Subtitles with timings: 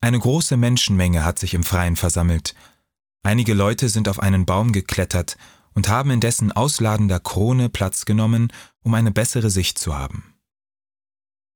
[0.00, 2.54] Eine große Menschenmenge hat sich im Freien versammelt.
[3.22, 5.36] Einige Leute sind auf einen Baum geklettert
[5.74, 8.52] und haben in dessen ausladender Krone Platz genommen,
[8.82, 10.34] um eine bessere Sicht zu haben.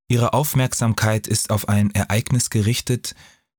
[0.08, 3.14] Ihre Aufmerksamkeit ist auf ein Ereignis gerichtet,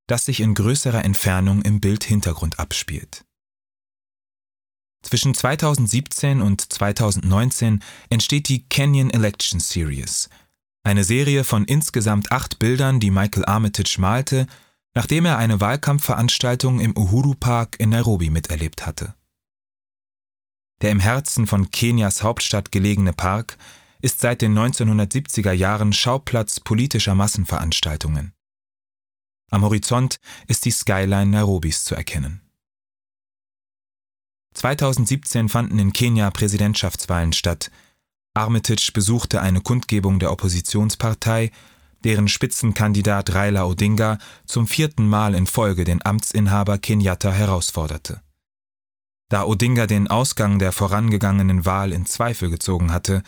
[0.06, 3.26] das sich in größerer Entfernung im Bildhintergrund abspielt.
[5.02, 10.30] Zwischen 2017 und 2019 entsteht die Canyon Election Series,
[10.84, 14.46] eine Serie von insgesamt acht Bildern, die Michael Armitage malte,
[14.96, 19.14] nachdem er eine Wahlkampfveranstaltung im Uhuru Park in Nairobi miterlebt hatte.
[20.82, 23.58] Der im Herzen von Kenias Hauptstadt gelegene Park
[24.02, 28.34] ist seit den 1970er Jahren Schauplatz politischer Massenveranstaltungen.
[29.52, 32.42] Am Horizont ist die Skyline Nairobis zu erkennen.
[34.54, 37.72] 2017 fanden in Kenia Präsidentschaftswahlen statt.
[38.34, 41.52] Armitage besuchte eine Kundgebung der Oppositionspartei,
[42.06, 48.22] deren Spitzenkandidat Raila Odinga zum vierten Mal in Folge den Amtsinhaber Kenyatta herausforderte.
[49.28, 53.24] Da Odinga den Ausgang der vorangegangenen Wahl in Zweifel gezogen hatte,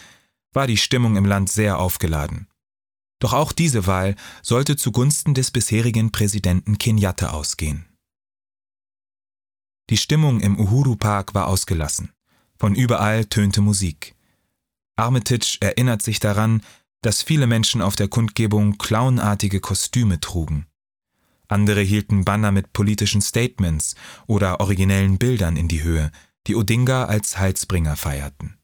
[0.53, 2.47] war die Stimmung im Land sehr aufgeladen.
[3.19, 7.87] Doch auch diese Wahl sollte zugunsten des bisherigen Präsidenten Kenyatta ausgehen.
[9.89, 12.11] Die Stimmung im Uhuru Park war ausgelassen.
[12.59, 14.15] Von überall tönte Musik.
[14.97, 16.61] Armitage erinnert sich daran,
[17.07, 20.67] dass viele Menschen auf der Kundgebung clownartige Kostüme trugen.
[21.47, 26.11] Andere hielten Banner mit politischen Statements oder originellen Bildern in die Höhe,
[26.47, 28.57] die Odinga als Heilsbringer feierten.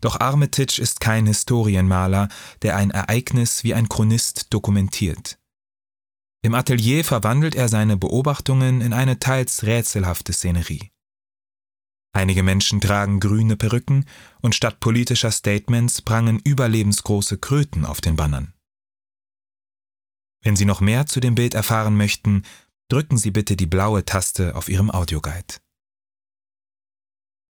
[0.00, 2.28] Doch Armitage ist kein Historienmaler,
[2.62, 5.40] der ein Ereignis wie ein Chronist dokumentiert.
[6.42, 10.93] Im Atelier verwandelt er seine Beobachtungen in eine teils rätselhafte Szenerie.
[12.14, 14.06] Einige Menschen tragen grüne Perücken
[14.40, 18.54] und statt politischer Statements prangen überlebensgroße Kröten auf den Bannern.
[20.40, 22.44] Wenn Sie noch mehr zu dem Bild erfahren möchten,
[22.88, 25.56] drücken Sie bitte die blaue Taste auf Ihrem Audioguide.